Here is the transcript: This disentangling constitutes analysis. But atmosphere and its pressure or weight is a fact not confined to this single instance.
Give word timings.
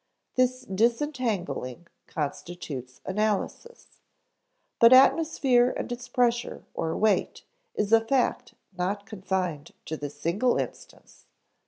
This 0.33 0.61
disentangling 0.63 1.85
constitutes 2.07 3.01
analysis. 3.05 3.99
But 4.79 4.93
atmosphere 4.93 5.69
and 5.77 5.91
its 5.91 6.07
pressure 6.07 6.65
or 6.73 6.97
weight 6.97 7.43
is 7.75 7.93
a 7.93 8.01
fact 8.01 8.55
not 8.75 9.05
confined 9.05 9.73
to 9.85 9.97
this 9.97 10.19
single 10.19 10.57
instance. 10.57 11.27